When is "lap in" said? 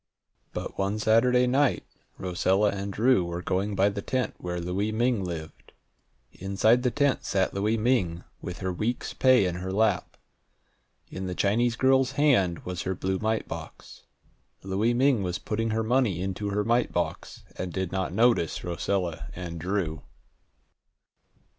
9.71-11.27